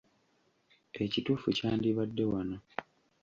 Ekituufu 1.03 1.47
kyandibadde 1.57 2.23
“wano.” 2.31 2.57